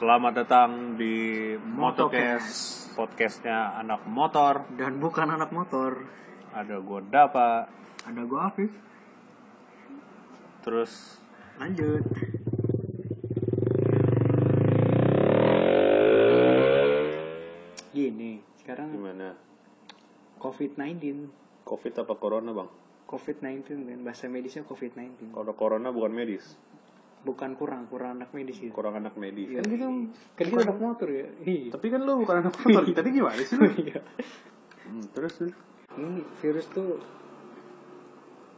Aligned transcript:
Selamat 0.00 0.32
datang 0.32 0.96
di 0.96 1.52
Motocast. 1.60 2.88
Podcastnya 2.96 3.76
anak 3.76 4.08
motor. 4.08 4.64
Dan 4.72 4.96
bukan 4.96 5.28
anak 5.28 5.52
motor. 5.52 5.92
Ada 6.56 6.80
gue 6.80 7.00
Dapa. 7.12 7.68
Ada 8.08 8.24
gue 8.24 8.40
Afif. 8.40 8.72
Terus 10.64 11.20
Lanjut. 11.60 12.00
Gini 17.92 18.40
Sekarang 18.56 18.96
gimana? 18.96 19.36
COVID-19 20.40 21.28
Covid 21.68 21.92
apa 22.00 22.16
Corona 22.16 22.56
bang? 22.56 22.72
COVID-19 23.04 23.68
kan 23.68 24.00
Bahasa 24.00 24.32
medisnya 24.32 24.64
COVID-19 24.64 25.36
Kalau 25.36 25.52
Corona 25.52 25.92
bukan 25.92 26.16
medis 26.16 26.56
Bukan 27.20 27.52
kurang 27.56 27.84
Kurang 27.92 28.16
anak 28.16 28.32
medis 28.32 28.56
gitu. 28.56 28.72
Kurang 28.72 28.96
anak 28.96 29.14
medis. 29.20 29.48
Iya. 29.48 29.60
Kan 29.60 29.68
kita 29.68 29.86
Kan 30.36 30.44
kita 30.48 30.62
anak 30.64 30.80
motor 30.80 31.08
ya? 31.12 31.26
Iya. 31.44 31.68
Tapi 31.72 31.86
kan 31.92 32.00
lu 32.00 32.12
bukan 32.24 32.36
anak 32.46 32.54
motor. 32.56 32.82
Tadi 32.88 33.08
gimana 33.12 33.42
sih 33.44 33.56
lu? 33.60 33.68
Iya. 33.84 34.00
Hmm, 34.88 35.04
terus 35.12 35.32
terus. 35.36 35.54
Ini 35.94 36.22
virus 36.40 36.66
tuh 36.72 36.90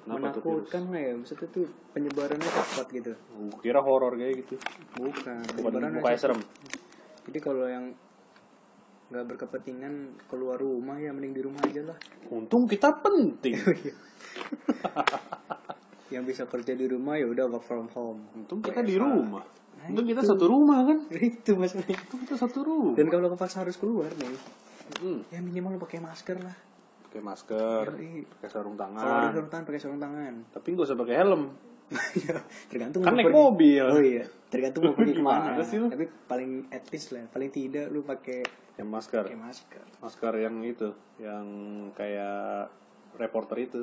Kenapa 0.02 0.35
menakutkan 0.35 0.83
lah 0.91 0.98
ya 0.98 1.12
maksudnya 1.15 1.47
tuh 1.55 1.66
penyebarannya 1.95 2.48
cepat 2.51 2.87
gitu. 2.91 3.12
Gue 3.15 3.61
kira 3.62 3.79
horor 3.79 4.19
kayak 4.19 4.35
gitu. 4.43 4.55
Bukan 4.99 5.38
Bukan 5.47 5.63
penyebarannya 5.63 6.02
cepat. 6.02 6.19
serem. 6.19 6.41
Jadi 7.30 7.38
kalau 7.38 7.66
yang 7.71 7.87
nggak 9.13 9.29
berkepentingan 9.29 10.24
keluar 10.27 10.57
rumah 10.57 10.97
ya 10.99 11.13
mending 11.15 11.37
di 11.37 11.43
rumah 11.45 11.63
aja 11.63 11.87
lah. 11.87 11.99
Untung 12.33 12.66
kita 12.66 12.91
penting 12.99 13.55
yang 16.12 16.23
bisa 16.23 16.45
kerja 16.45 16.73
di 16.73 16.84
rumah 16.84 17.16
ya 17.16 17.25
udah 17.25 17.48
work 17.48 17.65
from 17.65 17.89
home. 17.91 18.21
Untung 18.34 18.61
kita 18.61 18.80
di 18.80 18.95
rumah. 18.95 19.41
Untung 19.83 20.05
kita 20.05 20.21
satu 20.21 20.45
rumah 20.45 20.85
kan? 20.85 20.98
Itu 21.33 21.57
maksudnya 21.57 21.97
Untung 21.97 22.21
kita 22.23 22.37
satu 22.37 22.61
rumah. 22.61 22.95
Dan 22.95 23.09
kalau 23.09 23.27
kepaksa 23.29 23.65
harus 23.65 23.75
keluar 23.75 24.12
nih. 24.12 24.37
Hmm. 24.93 25.24
ya 25.27 25.40
minimal 25.40 25.74
lo 25.74 25.80
pakai 25.80 25.99
masker 25.99 26.37
lah. 26.38 26.52
Pakai 27.09 27.21
masker 27.21 27.85
Yoi. 27.96 28.29
Pakai 28.29 28.49
sarung 28.49 28.77
kalau 28.77 28.93
tangan 28.93 29.33
sarung 29.33 29.49
tangan 29.49 29.65
pakai 29.65 29.80
sarung 29.80 30.01
tangan. 30.01 30.35
Tapi 30.52 30.68
gak 30.71 30.87
usah 30.87 30.99
pakai 30.99 31.16
helm. 31.16 31.43
Ya, 32.15 32.37
tergantung 32.73 33.01
Kan 33.01 33.16
naik 33.16 33.29
pergi. 33.29 33.37
mobil. 33.37 33.85
oh 33.85 34.01
iya. 34.01 34.24
Tergantung 34.49 34.83
mau 34.85 34.95
pergi 34.95 35.13
ke 35.18 35.24
mana. 35.24 35.60
sih 35.60 35.77
lu? 35.77 35.88
tapi 35.88 36.05
paling 36.24 36.68
at 36.68 36.85
least 36.88 37.13
lah 37.13 37.24
paling 37.29 37.49
tidak 37.49 37.88
lu 37.88 38.01
pakai 38.01 38.45
Yang 38.77 38.88
masker. 38.90 39.23
pakai 39.24 39.40
masker. 39.40 39.85
Masker 40.01 40.33
yang 40.40 40.57
itu 40.63 40.88
Yang 41.16 41.46
kayak 41.93 42.68
reporter 43.16 43.57
itu. 43.59 43.80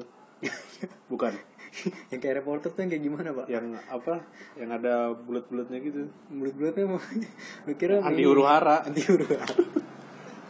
Bukan 1.06 1.34
yang 2.12 2.20
kayak 2.20 2.36
reporter 2.40 2.70
tuh 2.70 2.82
yang 2.82 2.92
kayak 2.92 3.04
gimana 3.04 3.30
pak? 3.32 3.46
Yang 3.48 3.66
apa? 3.86 4.16
Yang 4.56 4.70
ada 4.76 4.94
bulat-bulatnya 5.16 5.78
gitu. 5.80 6.02
Mulut-mulutnya 6.30 6.86
mau 6.86 7.00
kira 7.80 8.00
Anti 8.00 8.18
ini- 8.18 8.28
huru 8.28 8.44
hara 8.44 8.82
anti 8.88 9.02
huru 9.04 9.26
hara 9.26 9.56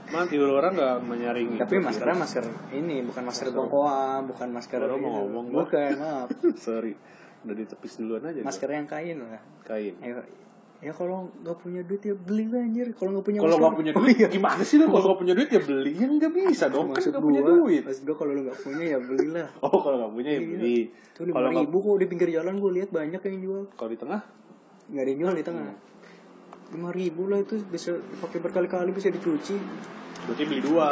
Emang 0.10 0.26
anti 0.26 0.36
huru 0.36 0.54
hara 0.58 0.70
gak 0.72 0.96
menyaring 1.02 1.50
Tapi 1.56 1.74
itu? 1.76 1.86
maskernya 1.86 2.18
masker 2.18 2.46
ini 2.74 3.06
bukan 3.06 3.24
masker 3.24 3.48
bongkoa, 3.52 4.26
bukan 4.26 4.50
masker 4.50 4.80
Baru 4.82 4.98
mau 4.98 5.22
ngomong 5.22 5.46
bukan, 5.54 5.92
maaf. 5.96 6.28
Sorry. 6.58 6.98
Udah 7.40 7.56
ditepis 7.56 8.02
duluan 8.02 8.26
aja. 8.26 8.42
Masker 8.42 8.68
yang 8.68 8.84
kain 8.84 9.22
lah. 9.22 9.38
Kain. 9.62 9.94
Ayo, 10.02 10.26
ya 10.80 10.90
kalau 10.90 11.30
nggak 11.38 11.58
punya 11.58 11.82
duit 11.82 12.02
ya 12.02 12.14
beli 12.14 12.46
lah 12.48 12.62
anjir. 12.62 12.86
Kalau 12.94 13.10
nggak 13.12 13.26
punya 13.26 13.38
Kalau 13.38 13.52
masker- 13.52 13.66
gak 13.66 13.76
punya 13.76 13.92
duit 13.94 14.30
Gimana 14.30 14.62
sih 14.62 14.76
lu 14.76 14.84
Kalau 14.88 15.06
gak 15.06 15.18
punya 15.20 15.34
duit 15.34 15.50
ya 15.50 15.60
beli 15.60 15.90
Yang 15.94 16.12
gak 16.18 16.32
bisa 16.34 16.64
dong 16.68 16.86
Kan 16.86 16.92
maksud 16.96 17.12
gak 17.12 17.22
punya 17.22 17.42
duit 17.44 17.82
maksud 17.84 18.02
gua 18.02 18.16
kalau 18.16 18.32
lu 18.32 18.40
nggak 18.42 18.60
punya 18.60 18.84
ya 18.86 18.98
belilah. 18.98 19.48
Oh 19.62 19.78
kalau 19.78 19.96
gak 20.00 20.12
punya 20.14 20.30
ya 20.32 20.40
beli 20.42 20.78
Tuh 21.12 21.22
lima 21.22 21.34
Kalau 21.34 21.48
nggak- 21.50 21.62
ribu 21.62 21.76
kok 21.82 21.96
di 21.96 22.06
pinggir 22.08 22.28
jalan 22.32 22.54
gua 22.56 22.72
lihat 22.72 22.90
banyak 22.90 23.20
yang 23.22 23.36
jual. 23.42 23.62
kalau 23.74 23.88
di 23.88 23.98
tengah 23.98 24.20
Nggak 24.88 25.00
ada 25.00 25.10
yang 25.10 25.20
jual 25.20 25.34
di 25.34 25.44
tengah. 25.44 25.70
Lima 26.70 26.90
ribu 26.92 27.22
lah 27.26 27.38
itu 27.40 27.56
bisa 27.62 27.90
pakai 28.18 28.38
berkali-kali 28.40 28.90
bisa 28.90 29.08
dicuci. 29.08 29.56
Berarti 30.24 30.42
beli 30.44 30.60
dua 30.62 30.88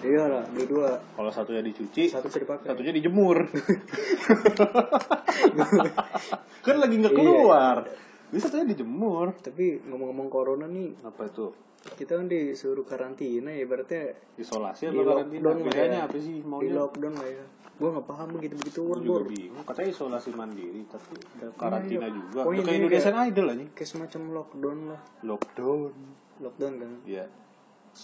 Iya 0.00 0.24
lah, 0.24 0.42
beli 0.46 0.64
dua. 0.66 0.96
Kalau 1.10 1.28
satunya 1.28 1.60
dicuci 1.60 2.06
Satu 2.06 2.24
bisa 2.24 2.38
dipakai. 2.38 2.64
Satunya 2.68 2.90
dijemur 2.90 3.36
Kan 6.60 6.76
lagi 6.76 6.92
Iya. 6.92 7.00
nggak 7.00 7.14
keluar 7.14 7.76
Bisa. 8.30 8.46
Satunya 8.46 8.66
dijemur. 8.70 9.34
Tapi 9.36 9.82
ngomong-ngomong 9.84 10.28
corona 10.28 10.66
nih, 10.66 10.94
Apa 11.02 11.26
itu? 11.26 11.50
kita 11.80 12.12
kan 12.12 12.28
disuruh 12.28 12.84
karantina 12.84 13.48
ya 13.48 13.64
berarti 13.64 14.12
Isolasi 14.36 14.92
di 14.92 15.00
apa 15.00 15.16
karantina? 15.16 15.40
lockdown 15.48 15.64
Bedanya 15.64 15.96
ya. 15.96 16.04
apa 16.04 16.16
sih 16.20 16.34
di 16.36 16.44
maunya? 16.44 16.72
lockdown 16.76 17.14
lah 17.16 17.28
ya. 17.28 17.44
Gue 17.80 17.88
nggak 17.88 18.04
paham 18.04 18.28
begitu 18.36 18.54
begitu 18.54 18.80
Gue 18.84 19.00
juga 19.00 19.22
bingung. 19.24 19.64
Katanya 19.64 19.88
isolasi 19.88 20.28
mandiri 20.36 20.82
Tapi 20.84 21.14
ada 21.40 21.48
karantina 21.56 22.04
iya. 22.04 22.12
juga. 22.12 22.40
Oh, 22.44 22.52
iya, 22.52 22.60
kayak 22.60 22.68
iya. 22.68 22.78
Indonesian 22.84 23.16
Idol 23.24 23.46
aja. 23.48 23.64
kayak 23.72 23.88
semacam 23.88 24.20
lockdown 24.36 24.78
lah. 24.92 25.00
Lockdown. 25.24 25.92
Lockdown 26.38 26.72
kan? 26.76 26.92
Iya. 27.08 27.24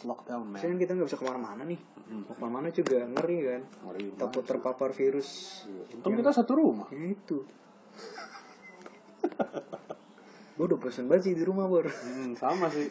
Lockdown 0.03 0.43
man. 0.49 0.59
Kan 0.59 0.79
kita 0.81 0.91
nggak 0.97 1.07
bisa 1.07 1.19
ke 1.21 1.27
mana-mana 1.29 1.63
nih. 1.63 1.81
Mau 2.07 2.33
ke 2.33 2.41
mana-mana 2.41 2.69
juga 2.73 2.99
ngeri 3.05 3.39
kan? 3.45 3.63
Ngeri 3.85 4.05
takut 4.17 4.43
terpapar 4.43 4.91
virus. 4.91 5.63
Untung 5.93 6.17
kita 6.17 6.33
satu 6.33 6.57
rumah. 6.57 6.89
Ya 6.89 7.13
itu 7.13 7.45
gue 10.57 10.65
udah 10.65 10.77
bosan 10.77 11.05
banget 11.05 11.23
sih 11.23 11.35
di 11.35 11.43
rumah 11.43 11.65
bor 11.65 11.85
Hmm, 11.85 12.33
sama 12.33 12.67
sih. 12.67 12.87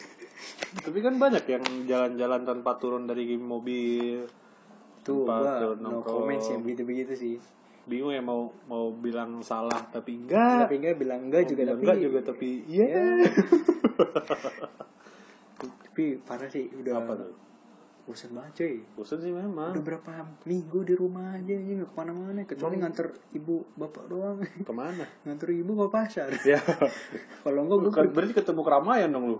Tapi 0.77 0.99
kan 0.99 1.15
banyak 1.15 1.45
yang 1.45 1.63
jalan-jalan 1.83 2.43
tanpa 2.43 2.75
turun 2.75 3.03
dari 3.03 3.35
mobil. 3.35 4.23
tuh 5.01 5.21
gue 5.21 5.77
no 5.77 5.85
nongkrong. 5.95 6.01
comment 6.01 6.39
sih 6.39 6.53
begitu 6.57 6.81
begitu 6.81 7.13
sih 7.13 7.33
Bingung 7.85 8.09
ya 8.09 8.19
mau 8.19 8.49
mau 8.65 8.89
bilang 8.91 9.39
salah 9.39 9.77
tapi 9.87 10.17
enggak. 10.17 10.65
tapi 10.65 10.73
enggak 10.77 10.93
bilang 10.97 11.19
enggak 11.23 11.41
Mau 11.41 11.47
juga 11.47 11.61
bilang 11.61 11.71
tapi 11.71 11.83
enggak 11.85 11.99
juga 12.01 12.19
tapi 12.23 12.49
iya. 12.65 12.85
tapi 15.61 16.03
parah 16.19 16.49
sih 16.49 16.65
udah 16.73 16.93
Apa 16.97 17.11
tuh? 17.15 17.31
Bosan 18.05 18.31
banget 18.31 18.51
cuy 18.55 18.75
Bosan 18.93 19.17
sih 19.17 19.29
memang. 19.29 19.73
udah 19.73 19.81
berapa 19.83 20.11
minggu 20.43 20.79
di 20.83 20.93
rumah 20.93 21.33
aja 21.33 21.51
aja 21.51 21.71
nggak 21.75 21.89
ke 21.89 21.95
mana-mana 21.95 22.39
kecuali 22.43 22.75
nganter 22.77 23.07
ibu 23.31 23.65
bapak 23.73 24.05
doang 24.05 24.37
Ke 24.41 24.69
mana? 24.71 25.01
nganter 25.25 25.49
ibu 25.51 25.71
ke 25.79 25.85
pasar 25.89 26.29
Ya. 26.43 26.61
kalau 27.41 27.65
enggak 27.65 27.77
gue 27.83 27.91
berarti 28.11 28.33
ketemu 28.35 28.61
keramaian 28.61 29.09
dong 29.09 29.25
lu. 29.27 29.39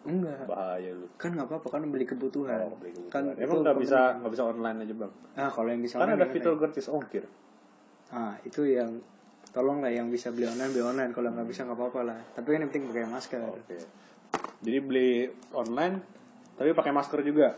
enggak 0.00 0.46
Bahaya 0.46 0.90
lu. 0.92 1.10
kan 1.14 1.30
nggak 1.30 1.44
apa-apa 1.44 1.66
kan 1.68 1.80
beli 1.84 2.04
kebutuhan 2.04 2.62
Oh, 2.62 2.72
beli 2.74 2.90
kebutuhan. 2.90 3.10
kan 3.12 3.22
Emang 3.36 3.58
nggak 3.60 3.76
bisa 3.76 4.00
nggak 4.16 4.32
bisa 4.32 4.42
online 4.46 4.78
aja 4.80 4.94
bang? 4.96 5.12
ah 5.34 5.50
kalau 5.50 5.68
yang 5.68 5.82
bisa 5.82 5.94
Kan 5.96 6.08
ada 6.10 6.22
ya, 6.22 6.30
fitur 6.30 6.54
gratis 6.54 6.86
ongkir. 6.86 7.24
ah 8.08 8.38
itu 8.40 8.64
yang 8.64 9.02
tolong 9.50 9.78
lah 9.78 9.90
yang 9.90 10.06
bisa 10.06 10.30
beli 10.30 10.46
online 10.46 10.70
beli 10.70 10.82
online 10.84 11.10
kalau 11.10 11.26
nggak 11.28 11.42
bisa 11.44 11.66
nggak 11.66 11.74
apa-apa 11.74 12.00
lah 12.06 12.18
tapi 12.32 12.48
kan 12.48 12.62
yang 12.62 12.70
penting 12.70 12.86
pakai 12.86 13.02
masker 13.04 13.40
Oke. 13.42 13.78
Jadi 14.60 14.78
beli 14.78 15.10
online 15.50 15.98
tapi 16.54 16.70
pakai 16.70 16.92
masker 16.92 17.18
juga. 17.20 17.50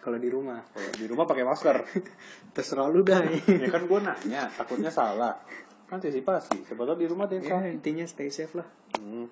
Kalau 0.00 0.16
di 0.16 0.28
rumah. 0.32 0.58
Kalau 0.72 0.92
di 0.96 1.06
rumah 1.06 1.24
pakai 1.28 1.44
masker. 1.44 1.76
terserah 2.56 2.88
lu 2.88 3.04
dah 3.04 3.20
ya 3.46 3.68
kan 3.68 3.84
gue 3.84 4.00
nanya 4.00 4.48
takutnya 4.56 4.88
salah. 4.88 5.36
Kan 5.86 6.00
antisipasi. 6.00 6.64
Siapa 6.64 6.82
tahu 6.88 6.96
di 7.04 7.06
rumah 7.06 7.28
ada 7.28 7.36
yang 7.36 7.44
ya 7.44 7.50
salah. 7.60 7.68
intinya 7.68 8.04
stay 8.08 8.32
safe 8.32 8.56
lah. 8.56 8.66
Hmm. 8.96 9.28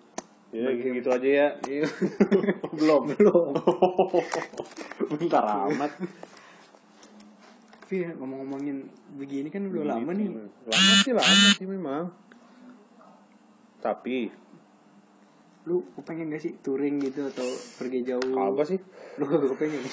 ya 0.53 0.73
gitu 0.73 1.09
aja 1.09 1.29
ya. 1.29 1.49
Iya. 1.65 1.89
belum. 2.79 3.03
Belum. 3.17 3.53
Bentar 5.17 5.45
amat. 5.69 5.93
Tapi 7.89 8.05
ya, 8.05 8.13
ngomong-ngomongin 8.21 8.85
begini 9.17 9.49
kan 9.49 9.65
udah 9.65 9.97
lama 9.97 10.13
nih. 10.13 10.29
Lama 10.69 10.93
sih 11.01 11.13
lama 11.17 11.49
sih 11.57 11.65
memang. 11.65 12.13
Tapi 13.81 14.29
lu 15.69 15.85
pengen 16.01 16.33
gak 16.33 16.41
sih 16.41 16.57
touring 16.65 16.97
gitu 17.05 17.29
atau 17.29 17.45
pergi 17.77 18.01
jauh? 18.09 18.33
Apa 18.33 18.65
sih? 18.65 18.81
Lu 19.21 19.29
gak 19.29 19.61
pengen. 19.61 19.85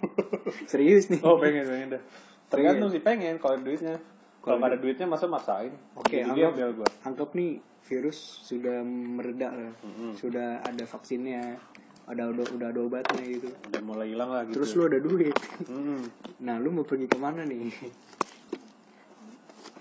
Serius 0.72 1.12
nih. 1.12 1.20
Oh 1.20 1.36
pengen 1.36 1.68
pengen 1.68 1.88
dah. 2.00 2.02
Tergantung 2.48 2.88
sih 2.88 3.04
pengen 3.04 3.36
kalau 3.36 3.60
duitnya. 3.60 4.00
Kalau 4.40 4.56
ada 4.56 4.80
duitnya 4.80 5.04
masa 5.04 5.28
maksain? 5.28 5.76
Oke, 5.92 6.24
Jadi 6.24 6.40
anggap- 6.40 6.72
gua. 6.72 6.88
anggap 7.04 7.36
nih 7.36 7.60
virus 7.84 8.16
sudah 8.40 8.80
mereda 8.80 9.52
lah. 9.52 9.72
Sudah 10.16 10.64
ada 10.64 10.84
vaksinnya 10.88 11.60
ada 12.08 12.26
udah 12.26 12.46
udah 12.56 12.68
ada 12.72 12.80
obatnya 12.80 13.22
gitu. 13.22 13.52
Udah 13.70 13.82
mulai 13.84 14.10
hilang 14.10 14.32
lah 14.32 14.42
gitu. 14.48 14.56
Terus 14.58 14.70
lu 14.74 14.82
ada 14.88 14.98
duit. 14.98 15.36
Hmm. 15.68 16.02
nah 16.40 16.56
lu 16.56 16.72
mau 16.72 16.82
pergi 16.82 17.06
ke 17.06 17.20
mana 17.20 17.44
nih? 17.44 17.68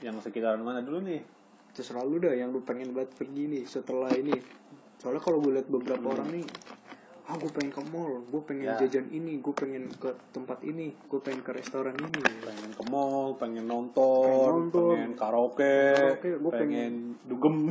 Yang 0.03 0.27
sekitaran 0.27 0.59
mana 0.59 0.83
dulu 0.83 1.01
nih? 1.01 1.24
Terserah 1.74 2.03
lu 2.03 2.19
dah 2.19 2.35
yang 2.35 2.51
lu 2.51 2.59
pengen 2.62 2.92
banget 2.92 3.15
pergi 3.15 3.47
nih 3.47 3.63
setelah 3.63 4.12
ini 4.13 4.58
soalnya 4.99 5.19
kalau 5.19 5.39
gue 5.39 5.51
lihat 5.53 5.67
beberapa 5.67 6.05
orang 6.09 6.27
nih 6.29 6.45
ah 7.23 7.37
gue 7.37 7.45
pengen 7.47 7.69
ke 7.69 7.81
mall 7.87 8.25
gue 8.25 8.41
pengen 8.41 8.65
Ya. 8.65 8.75
jajan 8.79 9.05
ini 9.07 9.37
gue 9.37 9.53
pengen 9.53 9.85
ke 9.93 10.09
tempat 10.29 10.59
ini 10.61 10.91
gue 10.99 11.19
pengen 11.19 11.39
ke 11.39 11.51
restoran 11.53 11.93
ini 11.93 12.19
pengen 12.41 12.71
ke 12.73 12.83
mall, 12.85 13.37
pengen 13.37 13.63
nonton, 13.63 14.25
Pengen 14.25 14.49
nonton. 14.65 14.89
pengen 14.91 15.13
karaoke, 15.13 15.77
Karaoke, 15.93 16.29
gua 16.35 16.51
pengen 16.51 16.93
dugem. 17.23 17.69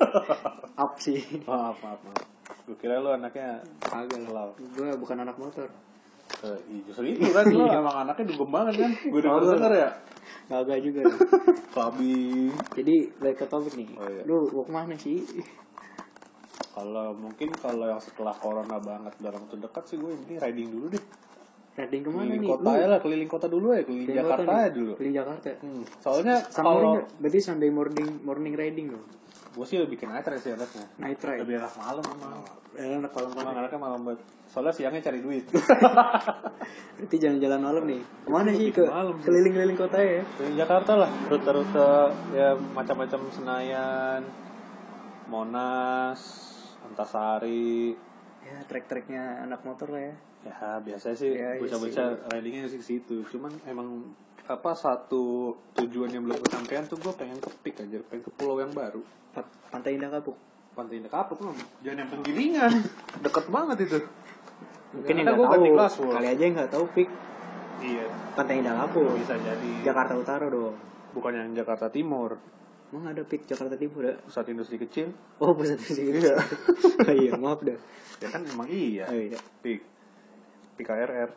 up 0.82 0.92
sih 0.96 1.20
maaf, 1.44 1.76
maaf, 1.78 2.00
maaf. 2.02 2.24
Gue 2.64 2.76
kira 2.76 2.96
lu 2.96 3.08
anaknya 3.10 3.60
kagak 3.78 4.26
lah 4.26 4.50
gue 4.56 4.88
bukan 4.96 5.16
anak 5.20 5.36
motor 5.36 5.68
iya, 6.66 6.80
justru 6.82 7.06
itu 7.06 7.30
kan 7.30 7.44
lu 7.46 7.62
emang 7.64 7.96
anaknya 8.02 8.24
dugem 8.26 8.48
banget 8.50 8.74
kan. 8.80 8.90
Gue 9.06 9.20
denger 9.20 9.42
denger 9.46 9.72
ya. 9.76 9.90
kagak 10.48 10.80
juga 10.80 11.00
Clubbing. 11.70 12.48
jadi 12.72 12.94
balik 13.14 13.36
ke 13.36 13.46
topik 13.46 13.76
nih 13.76 13.88
Oh, 13.94 14.08
iya. 14.08 14.22
lu 14.24 14.48
mau 14.50 14.64
ke 14.64 14.72
mana 14.72 14.94
sih 14.96 15.20
kalau 16.76 17.16
mungkin 17.16 17.48
kalau 17.56 17.88
yang 17.88 17.96
setelah 17.98 18.36
corona 18.36 18.76
banget 18.76 19.16
dalam 19.16 19.40
waktu 19.40 19.56
dekat 19.58 19.84
sih 19.86 19.96
gue 19.96 20.12
ini 20.12 20.36
riding 20.36 20.68
dulu 20.70 20.86
deh 20.92 21.04
Riding 21.76 22.02
ke 22.02 22.08
mana 22.08 22.24
keliling 22.24 22.40
nih? 22.40 22.48
kota 22.50 22.70
ya 22.72 22.86
lah 22.86 22.98
keliling 23.00 23.28
kota 23.28 23.46
dulu 23.46 23.66
ya 23.70 23.82
keliling 23.82 24.08
Jakarta 24.10 24.48
aja 24.54 24.70
dulu 24.70 24.92
Keliling 24.96 25.12
Jakarta. 25.14 25.48
Hmm, 25.60 25.82
soalnya 25.98 26.36
kalau 26.50 26.76
berarti 27.16 27.38
Sunday 27.38 27.68
morning 27.68 28.08
morning 28.22 28.52
riding 28.52 28.92
dong. 28.92 29.04
gue 29.52 29.64
sih 29.64 29.76
lebih 29.76 29.96
bikin 29.96 30.08
night 30.08 30.24
ride 30.24 30.36
sih 30.38 30.52
enaknya 30.52 30.84
Night 30.96 31.16
ride. 31.18 31.40
lebih 31.40 31.54
enak 31.58 31.72
malam 31.74 32.04
emang 32.06 32.32
Enak 32.76 33.10
kalau 33.10 33.26
emang 33.30 33.56
enaknya 33.56 33.76
malam 33.78 34.00
banget 34.04 34.20
soalnya 34.46 34.72
siangnya 34.72 35.00
cari 35.02 35.20
duit 35.20 35.44
Berarti 36.96 37.16
jalan-jalan 37.18 37.60
malam 37.60 37.84
nih. 37.84 38.00
Ke 38.24 38.30
mana 38.30 38.48
sih 38.50 38.68
ke 38.70 38.84
Malam. 38.84 39.16
keliling-keliling 39.20 39.76
kota 39.76 39.96
ya? 39.96 40.24
Keliling 40.36 40.56
Jakarta 40.56 40.92
lah 40.96 41.10
rute-rute 41.28 41.88
ya 42.32 42.48
macam-macam 42.72 43.20
Senayan 43.30 44.20
Monas 45.26 46.20
Antasari 46.86 47.94
Ya 48.40 48.62
trek-treknya 48.64 49.42
anak 49.42 49.60
motor 49.60 49.90
lah 49.90 50.02
ya. 50.04 50.14
ya 50.44 50.54
biasa 50.78 51.12
sih 51.12 51.32
Ya, 51.32 51.52
iya 51.52 51.58
bocah-bocah 51.58 52.06
ridingnya 52.32 52.66
sih 52.66 52.78
ke 52.78 52.86
situ 52.86 53.26
cuman 53.26 53.50
emang 53.64 54.06
apa 54.44 54.70
satu 54.72 55.50
tujuan 55.74 56.06
yang 56.08 56.22
belum 56.22 56.38
kesampaian 56.40 56.84
tuh 56.84 56.94
gue 56.96 57.10
pengen 57.12 57.34
ke 57.36 57.50
Pik 57.60 57.82
aja 57.82 57.98
pengen 58.04 58.22
ke 58.22 58.30
pulau 58.32 58.56
yang 58.56 58.70
baru 58.70 59.02
Pa- 59.32 59.42
Pantai 59.68 59.98
Indah 59.98 60.06
Kapuk. 60.08 60.38
Pantai 60.72 60.96
Indah 60.96 61.10
Kapuk 61.10 61.38
mah 61.40 61.50
jangan 61.80 61.98
yang 61.98 62.10
penggilingan 62.10 62.72
deket 63.24 63.46
banget 63.48 63.76
itu 63.82 63.98
Mungkin 64.92 65.14
yang 65.14 65.26
nggak 65.26 65.38
tahu. 65.42 65.66
kelas. 65.68 65.92
Kali 65.98 66.26
aja 66.30 66.40
yang 66.40 66.54
nggak 66.54 66.70
tahu 66.70 66.84
pik 66.88 67.08
iya 67.82 68.06
Pantai 68.32 68.62
Indah 68.62 68.74
Kapuk. 68.78 69.10
bisa 69.16 69.34
jadi 69.34 69.70
Jakarta 69.82 70.14
Utara 70.14 70.46
dong. 70.46 70.78
bukan 71.10 71.32
yang 71.34 71.50
Jakarta 71.52 71.88
Timur 71.88 72.38
Emang 72.86 73.04
ada 73.08 73.22
pik 73.22 73.44
Jakarta 73.44 73.74
Timur 73.74 74.02
ya? 74.02 74.14
pusat 74.16 74.46
industri 74.48 74.78
kecil 74.78 75.10
Oh 75.36 75.52
pusat 75.52 75.76
sini. 75.78 76.22
Iya. 76.22 76.34
iya 77.12 77.32
maaf 77.34 77.60
dah. 77.60 77.74
ya 78.16 78.28
kan 78.28 78.42
emang 78.42 78.66
iya 78.66 79.04
Oh, 79.04 79.14
iya. 79.14 79.36
Pik 79.60 79.82
PKRR 80.76 81.30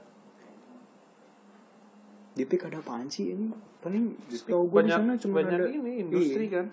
Di 2.32 2.44
pik 2.44 2.62
ada 2.64 2.80
apaan 2.80 3.08
sih 3.08 3.34
ini? 3.34 3.50
Paling 3.80 4.16
setahu 4.28 4.70
gue 4.70 4.82
di 4.84 4.92
sana 4.92 5.16
cuma 5.16 5.42
banyak 5.42 5.58
ada 5.58 5.68
ini 5.68 5.92
industri 6.02 6.46
Iya. 6.46 6.54
kan 6.54 6.66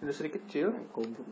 industri 0.00 0.28
kecil 0.28 0.72
Goblok. 0.90 1.28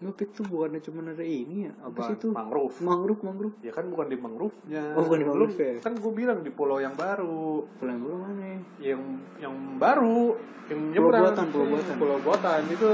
Nggak 0.00 0.14
pik 0.16 0.30
tuh 0.32 0.44
bukannya 0.44 0.80
cuma 0.80 1.04
ada 1.04 1.20
ini 1.20 1.68
ya? 1.68 1.72
Apa 1.78 2.08
sih 2.08 2.16
tuh? 2.16 2.32
Mangrove. 2.32 2.72
Mangrove, 2.80 3.20
mangrove. 3.20 3.56
ya 3.60 3.68
kan 3.68 3.84
bukan 3.86 4.06
di 4.06 4.16
mangrove-nya 4.16 4.96
Oh, 4.96 5.04
bukan 5.04 5.18
di 5.18 5.26
mangrove 5.26 5.54
ya? 5.54 5.72
kan 5.78 5.92
gue 5.92 6.12
bilang 6.14 6.40
di 6.40 6.48
pulau 6.48 6.76
yang 6.76 6.92
baru 6.94 7.68
Pulang 7.76 7.98
dulu 7.98 8.16
mana? 8.18 8.40
ya? 8.40 8.58
yang 8.90 9.02
yang 9.38 9.54
baru 9.76 10.40
yang 10.66 10.80
Pulau 10.88 11.10
nyebrang. 11.10 11.22
buatan, 11.26 11.46
pulau 11.50 11.66
buatan. 11.68 11.94
pulau 11.96 12.16
buatan 12.18 12.60
itu 12.66 12.90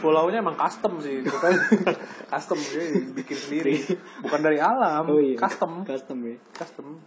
pulaunya 0.00 0.38
emang 0.38 0.58
custom 0.58 0.98
sih 0.98 1.22
bukan 1.22 1.52
custom 2.32 2.58
dia 2.58 2.82
bikin 3.14 3.38
sendiri 3.38 3.74
bukan 4.18 4.40
dari 4.40 4.58
alam 4.58 5.06
Oh 5.06 5.22
iya. 5.22 5.38
custom 5.38 5.86
Custom 5.86 6.18
ya. 6.24 6.34
custom 6.50 6.98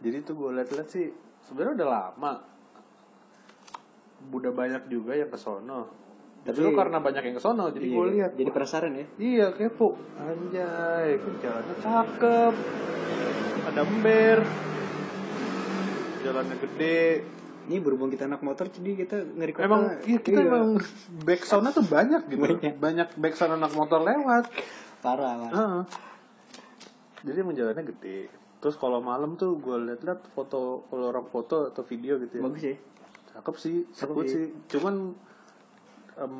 jadi 0.00 0.24
tuh 0.24 0.32
gue 0.34 0.56
liat-liat 0.56 0.88
sih 0.88 1.12
sebenarnya 1.42 1.76
udah 1.76 1.88
lama 1.90 2.32
udah 4.30 4.48
banyak 4.50 4.88
juga 4.88 5.12
yang 5.12 5.28
ke 5.28 5.36
sono 5.36 5.92
tapi 6.40 6.56
Tapi- 6.56 6.64
lu 6.64 6.72
karena 6.72 6.98
banyak 6.98 7.22
yang 7.28 7.36
ke 7.36 7.42
sono 7.42 7.68
jadi 7.68 7.84
Iya, 7.84 7.96
gue 7.96 8.06
lihat. 8.16 8.30
Jadi 8.32 8.50
penasaran 8.50 8.92
ya. 8.96 9.06
Iya 9.20 9.46
kepo. 9.52 9.88
Anjay 10.16 11.20
kok 11.20 11.34
Jalannya 11.44 11.74
cakep. 11.84 12.54
Ada 13.68 13.80
ember. 13.84 14.38
Jalannya 16.24 16.56
gede. 16.60 17.04
Ini 17.70 17.76
berhubung 17.78 18.10
kita 18.10 18.24
anak 18.26 18.40
motor 18.40 18.66
jadi 18.66 18.90
kita 18.98 19.16
ngeri 19.36 19.52
kota. 19.52 19.64
Emang 19.68 19.82
iya 20.08 20.18
kita 20.18 20.40
emang 20.42 20.80
Back 21.22 21.44
soundnya 21.44 21.76
tuh 21.76 21.84
banyak 21.84 22.22
gitu. 22.26 22.40
Banyak. 22.40 22.72
Banyak 22.80 23.08
back 23.20 23.34
sound 23.36 23.60
anak 23.60 23.72
motor 23.76 24.00
lewat. 24.00 24.48
Parah 25.04 25.34
kan. 25.44 25.52
Heeh. 25.52 25.82
Jadi 27.30 27.36
emang 27.36 27.52
jalannya 27.54 27.84
gede. 27.84 28.32
Terus 28.60 28.76
kalau 28.76 29.04
malam 29.04 29.36
tuh 29.36 29.56
gue 29.56 29.76
liat-liat 29.76 30.20
foto 30.32 30.84
Kalau 30.88 31.12
orang 31.12 31.28
foto 31.28 31.68
atau 31.68 31.84
video 31.84 32.16
gitu 32.16 32.40
ya. 32.40 32.42
Bagus 32.42 32.64
ya. 32.64 32.76
Cakep 33.30 33.56
sih 33.60 33.76
Cakep, 33.92 34.16
sih. 34.26 34.44
Cuman 34.66 35.14
em, 36.20 36.34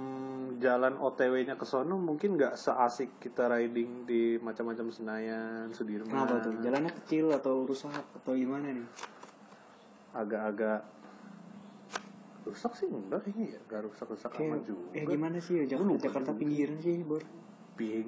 Jalan 0.60 1.00
OTW-nya 1.00 1.56
ke 1.56 1.64
sono 1.64 1.96
mungkin 1.96 2.36
nggak 2.36 2.52
seasik 2.52 3.16
kita 3.16 3.48
riding 3.48 4.04
di 4.04 4.36
macam-macam 4.36 4.92
Senayan, 4.92 5.72
Sudirman. 5.72 6.12
Kenapa 6.12 6.44
tuh? 6.44 6.52
Jalannya 6.60 6.92
kecil 7.00 7.32
atau 7.32 7.64
rusak 7.64 7.88
atau 7.96 8.36
gimana 8.36 8.68
nih? 8.76 8.84
agak-agak 10.10 10.82
rusak 12.42 12.72
sih 12.74 12.88
enggak 12.90 13.22
kayaknya 13.22 13.46
ya 13.54 13.60
gak 13.68 13.80
rusak-rusak 13.86 14.30
amat 14.42 14.62
juga 14.66 14.90
eh 14.96 15.04
gimana 15.06 15.38
sih 15.38 15.62
ya 15.62 15.76
Jakarta, 15.76 16.02
Jakarta 16.02 16.30
pinggiran 16.34 16.78
sih, 16.82 17.04
Bor. 17.06 17.22
Di 17.80 18.04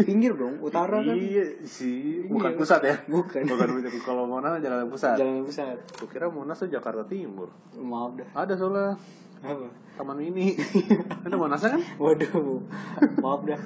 pinggir 0.00 0.32
dong, 0.32 0.56
utara 0.58 0.98
kan. 0.98 1.12
iya 1.12 1.44
sih 1.62 2.24
bukan 2.24 2.50
Iya. 2.50 2.58
pusat 2.58 2.80
ya 2.82 2.96
Bukan. 3.04 3.44
bukan 3.44 3.68
kalau 4.00 4.24
Monas 4.24 4.56
jalan 4.58 4.88
pusat 4.88 5.14
Jalan 5.14 5.42
pusat. 5.42 5.76
Gua 5.94 6.08
kira 6.08 6.26
Monas 6.26 6.56
tuh 6.56 6.66
Jakarta 6.66 7.04
Timur 7.04 7.52
Maaf 7.74 8.14
dah. 8.14 8.28
ada 8.34 8.52
soalnya 8.52 8.96
Apa? 9.38 9.68
taman 9.94 10.16
ini 10.18 10.56
ada 11.26 11.34
Monasnya 11.34 11.74
kan 11.74 11.82
Waduh. 11.96 12.64
Maaf 13.18 13.44
dah. 13.44 13.60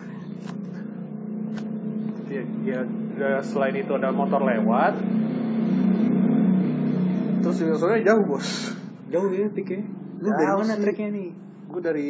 ya, 2.27 2.43
ya, 2.61 2.79
ya, 3.15 3.39
selain 3.41 3.77
itu 3.77 3.93
ada 3.93 4.11
motor 4.11 4.43
lewat 4.43 4.99
terus 7.39 7.57
juga 7.57 7.75
soalnya 7.77 8.03
jauh 8.05 8.25
bos 8.27 8.75
Jauh 9.07 9.31
ya 9.31 9.47
pikir. 9.47 9.87
Lu 10.19 10.27
dari 10.29 10.51
mana 10.51 10.75
treknya 10.75 11.09
nih? 11.09 11.31
gue 11.67 11.79
dari 11.81 12.09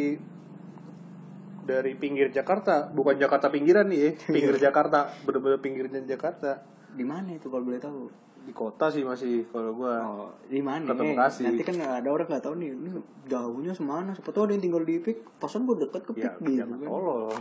dari 1.67 1.93
pinggir 1.93 2.31
Jakarta. 2.31 2.87
Bukan 2.89 3.15
Jakarta 3.17 3.51
pinggiran 3.51 3.87
nih 3.87 3.99
ya 3.99 4.11
pinggir 4.29 4.57
Jakarta. 4.57 5.11
Bener-bener 5.21 5.59
pinggirnya 5.59 6.01
Jakarta. 6.01 6.63
Di 6.89 7.03
mana 7.03 7.29
itu 7.33 7.47
kalau 7.47 7.65
boleh 7.65 7.79
tahu? 7.79 8.07
di 8.39 8.55
kota 8.55 8.87
sih 8.87 9.03
masih 9.03 9.43
kalau 9.51 9.75
gue 9.75 9.91
Oh, 9.91 10.31
di 10.47 10.63
mana? 10.63 10.87
Kota 10.87 11.03
Bekasi. 11.03 11.51
Nanti 11.51 11.67
kan 11.67 11.83
ada 11.83 12.07
orang 12.07 12.31
nggak 12.31 12.45
tahu 12.47 12.55
nih, 12.55 12.71
ini 12.71 12.95
jauhnya 13.27 13.75
semana? 13.75 14.15
Siapa 14.15 14.31
tahu 14.31 14.47
ada 14.47 14.53
yang 14.55 14.63
tinggal 14.63 14.87
di 14.87 15.03
Pik, 15.03 15.43
pasan 15.43 15.67
gue 15.67 15.75
deket 15.77 16.07
ke 16.07 16.13
Pik 16.15 16.23
ya 16.23 16.31
gitu 16.39 16.63
jangan 16.63 16.79
kan. 16.79 16.87
tolol 16.87 17.35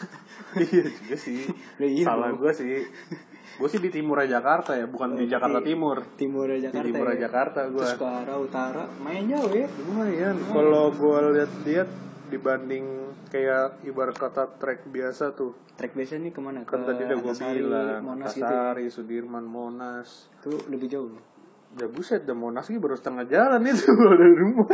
iya 0.64 0.82
juga 0.88 1.16
sih. 1.16 1.44
Ya, 1.76 1.84
iya 1.84 2.04
salah 2.08 2.32
gue 2.32 2.52
sih. 2.52 2.88
Gue 3.60 3.68
sih 3.68 3.76
di 3.78 3.92
timur 3.92 4.16
Jakarta 4.24 4.72
ya 4.72 4.88
bukan 4.88 5.12
di 5.12 5.28
Jakarta 5.28 5.60
Di- 5.60 5.76
Timur 5.76 6.00
Timur 6.16 6.48
Jakarta. 6.48 6.80
di 6.80 6.88
timur 6.88 7.06
ya. 7.12 7.18
Jakarta 7.20 7.60
gue 7.68 7.76
Terus 7.76 8.00
ke 8.00 8.06
arah 8.08 8.38
utara, 8.40 8.84
main 8.96 9.24
jauh 9.28 9.52
ya. 9.52 9.68
lumayan. 9.78 10.40
Kalau 10.40 10.88
gue 10.88 11.18
lihat-lihat 11.36 11.88
dibanding 12.30 13.12
kayak 13.28 13.82
ibarat 13.82 14.16
kata 14.16 14.56
trek 14.56 14.86
biasa 14.86 15.34
tuh 15.34 15.52
Trek 15.74 15.96
biasa 15.96 16.20
nih 16.20 16.30
ke 16.30 16.40
mana? 16.44 16.60
kan 16.68 16.84
tadi 16.84 17.08
udah 17.08 17.18
gue 17.24 17.34
bilang 17.56 18.04
Monas 18.04 18.36
gitu. 18.36 18.44
Antasari, 18.44 18.86
Sudirman, 18.92 19.44
Monas 19.48 20.28
Itu 20.36 20.52
lebih 20.68 20.92
jauh. 20.92 21.16
Ya 21.80 21.88
buset, 21.88 22.28
dah 22.28 22.36
Monas 22.36 22.68
ini 22.68 22.76
baru 22.76 23.00
setengah 23.00 23.24
jalan 23.24 23.64
itu 23.64 23.88
dari 24.20 24.34
rumah. 24.36 24.68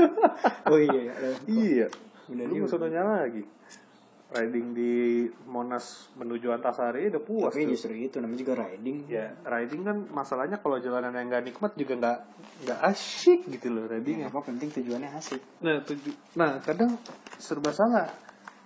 Oh 0.66 0.80
iya, 0.80 1.00
iya. 1.06 1.30
iya. 1.46 1.86
Mau 2.26 2.66
sononya 2.66 3.06
lagi. 3.06 3.46
Riding 4.26 4.74
di 4.74 4.92
Monas 5.46 6.10
menuju 6.18 6.50
Antasari 6.50 7.06
udah 7.06 7.22
puas 7.22 7.54
Tapi 7.54 7.62
tuh. 7.62 7.70
justru 7.78 7.94
itu 7.94 8.18
namanya 8.18 8.40
juga 8.42 8.54
riding. 8.58 9.06
Ya, 9.06 9.30
riding 9.46 9.86
kan 9.86 9.96
masalahnya 10.10 10.58
kalau 10.58 10.82
jalanan 10.82 11.14
yang 11.14 11.30
gak 11.30 11.46
nikmat 11.46 11.72
juga 11.78 11.94
nggak 11.94 12.18
nggak 12.66 12.78
asyik 12.90 13.40
gitu 13.46 13.70
loh 13.70 13.86
ridingnya. 13.86 14.26
Apa 14.26 14.42
penting 14.42 14.74
tujuannya 14.74 15.14
asik. 15.14 15.38
Nah, 15.62 15.78
tuju 15.78 16.10
nah 16.34 16.58
kadang 16.58 16.98
serba 17.38 17.70
salah. 17.70 18.10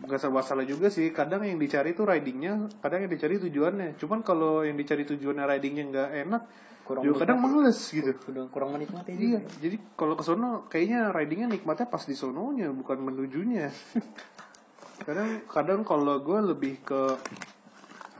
Bukan 0.01 0.17
serba 0.17 0.41
salah 0.41 0.65
juga 0.65 0.89
sih. 0.89 1.13
Kadang 1.13 1.45
yang 1.45 1.61
dicari 1.61 1.93
tuh 1.93 2.09
ridingnya, 2.09 2.81
kadang 2.81 3.05
yang 3.05 3.13
dicari 3.13 3.37
tujuannya. 3.37 4.01
Cuman 4.01 4.25
kalau 4.25 4.65
yang 4.65 4.81
dicari 4.81 5.05
tujuannya 5.05 5.45
ridingnya 5.45 5.85
nggak 5.87 6.11
enak, 6.25 6.43
Kurang 6.89 7.05
juga 7.05 7.23
kadang 7.23 7.39
males 7.39 7.77
gitu. 7.85 8.17
Udah 8.33 8.49
kurang 8.49 8.73
menikmati 8.75 9.13
Iya, 9.13 9.45
juga. 9.45 9.61
jadi 9.61 9.77
kalau 9.93 10.17
ke 10.17 10.25
sono 10.25 10.65
kayaknya 10.67 11.13
ridingnya 11.13 11.53
nikmatnya 11.53 11.85
pas 11.85 12.01
di 12.03 12.17
sononya 12.17 12.73
bukan 12.73 12.97
menujunya. 12.97 13.69
kadang 15.05 15.29
kadang 15.49 15.81
kalau 15.83 16.21
gue 16.21 16.39
lebih 16.55 16.81
ke 16.85 17.17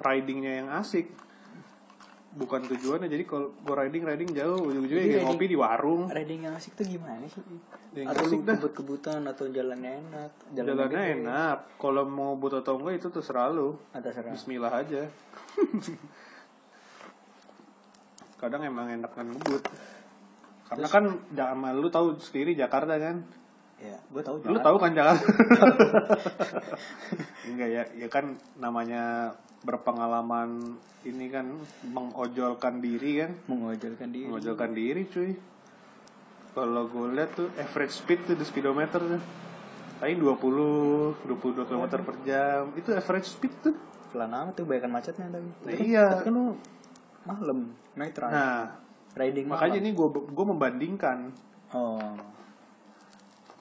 ridingnya 0.01 0.65
yang 0.65 0.69
asik, 0.81 1.13
bukan 2.35 2.63
tujuannya. 2.63 3.11
Jadi 3.11 3.25
kalau 3.27 3.51
gue 3.53 3.75
riding 3.75 4.05
riding 4.07 4.31
jauh, 4.33 4.71
ujung-ujungnya 4.71 5.07
kayak 5.19 5.27
ngopi 5.27 5.47
di 5.51 5.57
warung. 5.59 6.07
Riding 6.09 6.47
yang 6.47 6.55
asik 6.55 6.79
tuh 6.79 6.87
gimana 6.87 7.27
sih? 7.27 7.43
Yang 7.95 8.07
atau 8.15 8.23
asik 8.23 8.39
lu 8.39 8.47
kebut-kebutan 8.47 9.21
atau 9.27 9.45
jalannya 9.51 9.91
enak? 10.07 10.31
Jalannya 10.55 10.89
gede. 10.89 11.03
enak. 11.21 11.59
Kalau 11.77 12.05
mau 12.07 12.39
but 12.39 12.55
atau 12.55 12.79
enggak 12.79 13.03
itu 13.03 13.09
terserah 13.11 13.51
lu. 13.51 13.75
Atas 13.91 14.15
serang. 14.15 14.33
Bismillah 14.35 14.73
aja. 14.73 15.03
Kadang 18.41 18.63
emang 18.65 18.89
enak 18.89 19.13
kan 19.13 19.27
ngebut. 19.29 19.63
Karena 20.71 20.87
kan 20.87 21.05
zaman 21.35 21.83
lu 21.83 21.91
tahu 21.91 22.15
sendiri 22.17 22.55
Jakarta 22.55 22.95
kan. 22.97 23.27
Ya, 23.81 23.97
gue 23.97 24.21
tahu 24.21 24.37
Lu 24.45 24.61
tahu 24.61 24.77
kan 24.77 24.93
Jakarta? 24.93 25.25
Enggak 27.49 27.69
ya, 27.69 27.83
ya 27.97 28.09
kan 28.13 28.37
namanya 28.61 29.35
berpengalaman 29.65 30.77
ini 31.03 31.33
kan 31.33 31.49
mengojolkan 31.89 32.85
diri 32.85 33.25
kan, 33.25 33.33
mengojolkan 33.49 34.09
diri. 34.13 34.29
mengojolkan 34.29 34.71
diri 34.77 35.03
cuy. 35.09 35.33
Kalau 36.53 36.85
gue 36.87 37.07
lihat 37.17 37.31
tuh 37.33 37.49
average 37.57 37.95
speed 37.95 38.21
tuh 38.29 38.37
di 38.37 38.45
speedometer 38.45 39.01
tuh 39.01 39.23
paling 40.01 40.17
20 40.17 41.29
22 41.29 41.69
km 41.69 41.85
per 42.01 42.17
jam 42.25 42.73
itu 42.73 42.89
average 42.91 43.29
speed 43.29 43.53
tuh 43.61 43.77
pelan 44.11 44.33
amat 44.33 44.57
tuh 44.57 44.65
bayangkan 44.65 44.97
macetnya 44.97 45.29
tapi 45.29 45.45
Nah, 45.61 45.73
iya. 45.77 46.05
tapi 46.17 46.25
kan 46.25 46.33
lu 46.33 46.57
malam 47.23 47.59
night 47.95 48.17
ride 48.17 48.33
nah 48.33 48.81
riding 49.13 49.45
makanya 49.45 49.77
malam. 49.77 49.83
ini 49.85 49.91
gue 49.93 50.09
gue 50.25 50.47
membandingkan 50.49 51.19
oh 51.77 52.17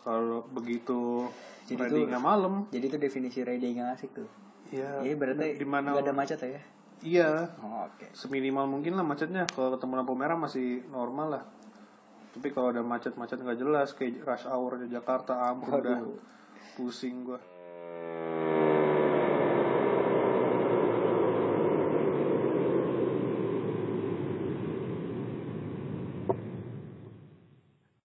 kalau 0.03 0.45
begitu 0.49 1.27
Jadi 1.69 1.85
ridingnya 1.85 2.17
malam 2.17 2.65
jadi 2.73 2.85
itu 2.89 2.97
definisi 2.97 3.45
riding 3.45 3.77
yang 3.79 3.89
asik 3.93 4.13
tuh 4.15 4.29
Iya. 4.69 5.01
Iya 5.01 5.15
berarti 5.17 5.57
di 5.57 5.65
mana 5.65 5.97
ada 5.97 6.13
macet 6.13 6.45
ya 6.45 6.61
Iya. 6.99 7.57
oh, 7.63 7.87
oke 7.87 8.11
Seminimal 8.11 8.67
mungkin 8.67 8.99
lah 8.99 9.07
macetnya. 9.07 9.47
Kalau 9.47 9.71
ketemu 9.71 10.03
lampu 10.03 10.13
merah 10.19 10.35
masih 10.35 10.83
normal 10.91 11.27
lah. 11.31 11.43
Tapi 12.35 12.51
kalau 12.51 12.75
ada 12.75 12.83
macet-macet 12.83 13.39
nggak 13.39 13.59
jelas 13.59 13.95
kayak 13.95 14.21
rush 14.27 14.45
hour 14.45 14.77
di 14.83 14.91
Jakarta, 14.91 15.47
ampun 15.47 15.79
udah 15.79 15.99
pusing 16.75 17.23
gua. 17.23 17.39